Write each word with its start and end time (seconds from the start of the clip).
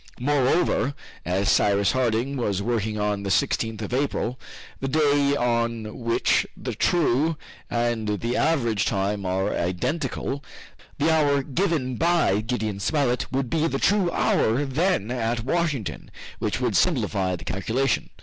Moreover, 0.19 0.95
as 1.25 1.47
Cyrus 1.51 1.91
Harding 1.91 2.35
was 2.35 2.59
working 2.59 2.99
on 2.99 3.21
the 3.21 3.29
16th 3.29 3.83
of 3.83 3.93
April, 3.93 4.39
the 4.79 4.87
day 4.87 5.35
on 5.35 5.99
which 5.99 6.47
the 6.57 6.73
true 6.73 7.37
and 7.69 8.07
the 8.19 8.35
average 8.35 8.85
time 8.85 9.27
are 9.27 9.53
identical, 9.53 10.43
the 10.97 11.11
hour 11.13 11.43
given 11.43 11.97
by 11.97 12.41
Gideon 12.41 12.79
Spilett 12.79 13.31
would 13.31 13.47
be 13.51 13.67
the 13.67 13.77
true 13.77 14.09
hour 14.09 14.65
then 14.65 15.11
at 15.11 15.43
Washington, 15.45 16.09
which 16.39 16.59
would 16.59 16.75
simplify 16.75 17.35
the 17.35 17.45
calculation. 17.45 18.09